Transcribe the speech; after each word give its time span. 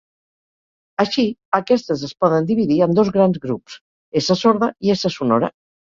Així, 1.03 1.25
aquestes 1.59 2.01
es 2.09 2.15
poden 2.25 2.49
dividir 2.53 2.79
en 2.87 2.97
dos 3.01 3.11
grans 3.19 3.39
grups: 3.45 3.77
essa 4.23 4.39
sorda 4.45 4.71
i 4.89 4.95
essa 4.97 5.13
sonora. 5.19 5.53